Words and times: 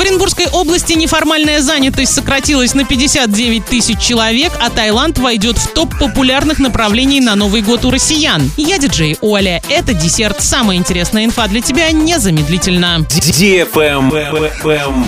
В 0.00 0.02
Оренбургской 0.02 0.46
области 0.46 0.94
неформальная 0.94 1.60
занятость 1.60 2.14
сократилась 2.14 2.72
на 2.72 2.84
59 2.86 3.66
тысяч 3.66 3.98
человек, 3.98 4.50
а 4.58 4.70
Таиланд 4.70 5.18
войдет 5.18 5.58
в 5.58 5.74
топ 5.74 5.90
популярных 5.98 6.58
направлений 6.58 7.20
на 7.20 7.34
Новый 7.34 7.60
год 7.60 7.84
у 7.84 7.90
россиян. 7.90 8.50
Я 8.56 8.78
диджей 8.78 9.18
Оля. 9.20 9.62
Это 9.68 9.92
десерт. 9.92 10.40
Самая 10.40 10.78
интересная 10.78 11.26
инфа 11.26 11.48
для 11.48 11.60
тебя 11.60 11.90
незамедлительно. 11.90 13.06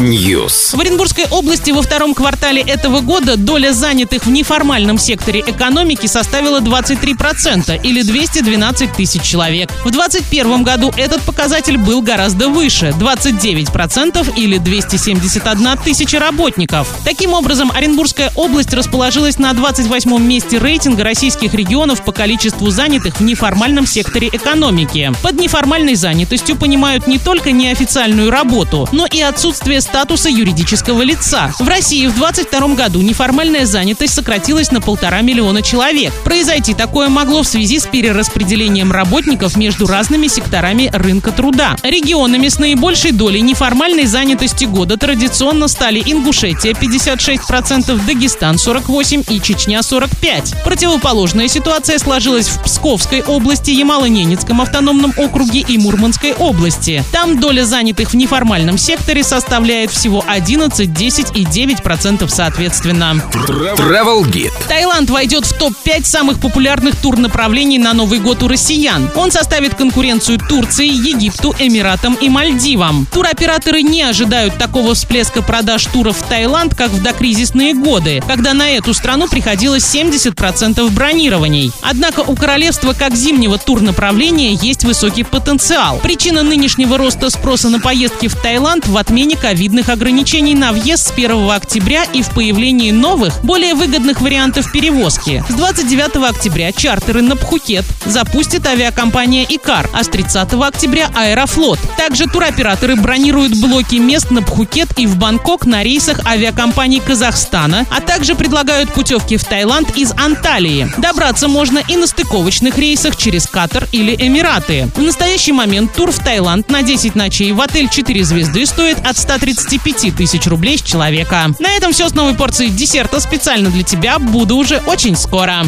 News. 0.00 0.76
В 0.76 0.80
Оренбургской 0.80 1.26
области 1.30 1.70
во 1.70 1.82
втором 1.82 2.12
квартале 2.12 2.60
этого 2.60 2.98
года 2.98 3.36
доля 3.36 3.72
занятых 3.72 4.26
в 4.26 4.30
неформальном 4.32 4.98
секторе 4.98 5.38
экономики 5.46 6.08
составила 6.08 6.58
23% 6.58 7.80
или 7.80 8.02
212 8.02 8.92
тысяч 8.94 9.22
человек. 9.22 9.70
В 9.84 9.92
2021 9.92 10.64
году 10.64 10.92
этот 10.96 11.22
показатель 11.22 11.78
был 11.78 12.02
гораздо 12.02 12.48
выше– 12.48 12.92
29% 12.98 14.34
или 14.36 14.58
271 14.80 15.76
тысяча 15.84 16.18
работников. 16.18 16.88
Таким 17.04 17.34
образом, 17.34 17.70
Оренбургская 17.74 18.32
область 18.34 18.72
расположилась 18.72 19.38
на 19.38 19.52
28 19.52 20.18
месте 20.18 20.58
рейтинга 20.58 21.04
российских 21.04 21.54
регионов 21.54 22.02
по 22.02 22.12
количеству 22.12 22.70
занятых 22.70 23.20
в 23.20 23.22
неформальном 23.22 23.86
секторе 23.86 24.28
экономики. 24.28 25.12
Под 25.22 25.38
неформальной 25.38 25.94
занятостью 25.94 26.56
понимают 26.56 27.06
не 27.06 27.18
только 27.18 27.52
неофициальную 27.52 28.30
работу, 28.30 28.88
но 28.92 29.06
и 29.06 29.20
отсутствие 29.20 29.80
статуса 29.80 30.28
юридического 30.28 31.02
лица. 31.02 31.52
В 31.58 31.68
России 31.68 32.06
в 32.06 32.14
2022 32.16 32.74
году 32.74 33.02
неформальная 33.02 33.66
занятость 33.66 34.14
сократилась 34.14 34.70
на 34.70 34.80
полтора 34.80 35.20
миллиона 35.20 35.62
человек. 35.62 36.12
Произойти 36.24 36.74
такое 36.74 37.08
могло 37.08 37.42
в 37.42 37.46
связи 37.46 37.78
с 37.78 37.86
перераспределением 37.86 38.92
работников 38.92 39.56
между 39.56 39.86
разными 39.86 40.28
секторами 40.28 40.90
рынка 40.92 41.32
труда. 41.32 41.76
Регионами 41.82 42.48
с 42.48 42.58
наибольшей 42.58 43.12
долей 43.12 43.40
неформальной 43.40 44.06
занятости 44.06 44.69
года 44.70 44.96
традиционно 44.96 45.68
стали 45.68 46.00
Ингушетия 46.04 46.72
56%, 46.72 48.06
Дагестан 48.06 48.56
48% 48.56 49.26
и 49.28 49.40
Чечня 49.40 49.80
45%. 49.80 50.62
Противоположная 50.64 51.48
ситуация 51.48 51.98
сложилась 51.98 52.48
в 52.48 52.62
Псковской 52.62 53.22
области, 53.22 53.70
Ямало-Ненецком 53.70 54.62
автономном 54.62 55.12
округе 55.16 55.60
и 55.60 55.78
Мурманской 55.78 56.32
области. 56.32 57.04
Там 57.12 57.40
доля 57.40 57.64
занятых 57.64 58.10
в 58.10 58.14
неформальном 58.14 58.78
секторе 58.78 59.22
составляет 59.24 59.90
всего 59.90 60.24
11, 60.26 60.92
10 60.92 61.36
и 61.36 61.44
9% 61.44 62.28
соответственно. 62.28 63.22
Travel 63.32 64.24
Guide. 64.24 64.52
Таиланд 64.68 65.10
войдет 65.10 65.44
в 65.44 65.58
топ-5 65.58 66.04
самых 66.04 66.40
популярных 66.40 66.96
турнаправлений 66.96 67.78
на 67.78 67.92
Новый 67.92 68.20
год 68.20 68.42
у 68.42 68.48
россиян. 68.48 69.10
Он 69.14 69.32
составит 69.32 69.74
конкуренцию 69.74 70.38
Турции, 70.38 70.86
Египту, 70.86 71.54
Эмиратам 71.58 72.14
и 72.14 72.28
Мальдивам. 72.28 73.06
Туроператоры 73.12 73.82
не 73.82 74.02
ожидают 74.02 74.58
такого 74.60 74.94
всплеска 74.94 75.40
продаж 75.40 75.86
туров 75.86 76.18
в 76.18 76.22
Таиланд, 76.28 76.74
как 76.74 76.90
в 76.90 77.02
докризисные 77.02 77.72
годы, 77.72 78.22
когда 78.28 78.52
на 78.52 78.68
эту 78.68 78.92
страну 78.92 79.26
приходилось 79.26 79.82
70% 79.82 80.86
бронирований. 80.90 81.72
Однако 81.80 82.20
у 82.20 82.36
королевства 82.36 82.92
как 82.92 83.16
зимнего 83.16 83.56
турнаправления 83.56 84.52
есть 84.52 84.84
высокий 84.84 85.24
потенциал. 85.24 85.98
Причина 86.00 86.42
нынешнего 86.42 86.98
роста 86.98 87.30
спроса 87.30 87.70
на 87.70 87.80
поездки 87.80 88.28
в 88.28 88.36
Таиланд 88.36 88.86
в 88.86 88.98
отмене 88.98 89.34
ковидных 89.34 89.88
ограничений 89.88 90.54
на 90.54 90.72
въезд 90.72 91.08
с 91.08 91.10
1 91.10 91.50
октября 91.50 92.04
и 92.12 92.20
в 92.20 92.28
появлении 92.28 92.90
новых, 92.90 93.42
более 93.42 93.72
выгодных 93.72 94.20
вариантов 94.20 94.70
перевозки. 94.70 95.42
С 95.48 95.54
29 95.54 96.16
октября 96.28 96.72
чартеры 96.72 97.22
на 97.22 97.34
Пхукет 97.34 97.86
запустит 98.04 98.66
авиакомпания 98.66 99.46
«Икар», 99.48 99.88
а 99.94 100.04
с 100.04 100.08
30 100.08 100.52
октября 100.52 101.08
«Аэрофлот». 101.14 101.78
Также 101.96 102.26
туроператоры 102.26 102.96
бронируют 102.96 103.56
блоки 103.58 103.94
мест 103.94 104.30
на 104.30 104.42
Пхукет 104.50 104.88
и 104.98 105.06
в 105.06 105.16
Бангкок 105.16 105.64
на 105.64 105.84
рейсах 105.84 106.26
авиакомпаний 106.26 107.00
Казахстана, 107.00 107.86
а 107.88 108.00
также 108.00 108.34
предлагают 108.34 108.92
путевки 108.92 109.36
в 109.36 109.44
Таиланд 109.44 109.96
из 109.96 110.10
Анталии. 110.16 110.92
Добраться 110.98 111.46
можно 111.46 111.78
и 111.86 111.96
на 111.96 112.08
стыковочных 112.08 112.76
рейсах 112.76 113.16
через 113.16 113.46
Катар 113.46 113.86
или 113.92 114.14
Эмираты. 114.18 114.90
В 114.96 115.02
настоящий 115.02 115.52
момент 115.52 115.94
тур 115.94 116.10
в 116.10 116.18
Таиланд 116.18 116.68
на 116.68 116.82
10 116.82 117.14
ночей 117.14 117.52
в 117.52 117.60
отель 117.60 117.88
4 117.88 118.24
звезды 118.24 118.66
стоит 118.66 118.98
от 119.06 119.16
135 119.16 120.16
тысяч 120.16 120.46
рублей 120.48 120.78
с 120.78 120.82
человека. 120.82 121.52
На 121.60 121.70
этом 121.70 121.92
все 121.92 122.08
с 122.08 122.14
новой 122.14 122.34
порцией 122.34 122.70
десерта 122.70 123.20
специально 123.20 123.70
для 123.70 123.84
тебя. 123.84 124.18
Буду 124.18 124.56
уже 124.56 124.78
очень 124.78 125.16
скоро. 125.16 125.62